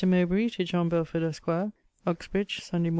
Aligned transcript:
MOWBRAY, 0.03 0.49
TO 0.49 0.63
JOHN 0.63 0.89
BELFORD, 0.89 1.21
ESQ. 1.21 1.69
UXBRIDGE, 2.07 2.61
SUNDAY 2.61 2.85
MORN. 2.85 2.89